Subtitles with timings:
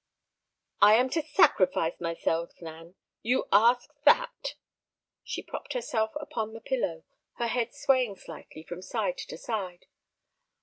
[0.81, 2.95] "I am to sacrifice myself, Nan.
[3.21, 4.55] You ask that?"
[5.23, 9.85] She propped herself upon the pillow, her head swaying slightly from side to side.